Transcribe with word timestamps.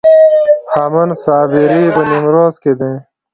هامون 0.73 1.09
صابري 1.23 1.83
په 1.95 2.01
نیمروز 2.09 2.55
کې 2.63 2.73
دی 2.79 2.91